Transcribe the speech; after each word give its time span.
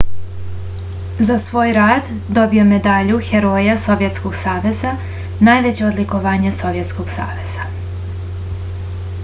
za 1.27 1.35
svoj 1.43 1.73
rad 1.75 2.07
dobio 2.37 2.59
je 2.59 2.63
medalju 2.69 3.19
heroja 3.27 3.75
sovjetskog 3.83 4.37
saveza 4.39 4.93
najveće 5.49 5.85
odlikovanje 5.91 6.55
sovjetskog 6.61 7.13
saveza 7.17 7.69